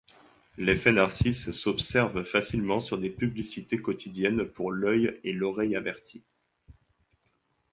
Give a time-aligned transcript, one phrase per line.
[0.57, 6.23] L'effet Narcisse s'observe facilement sur des publicités quotidiennes pour l'œil et l'oreille avertis.